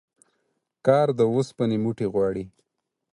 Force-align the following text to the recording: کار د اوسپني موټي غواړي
کار 0.85 1.07
د 1.17 1.19
اوسپني 1.31 1.77
موټي 1.83 2.07
غواړي 2.13 2.43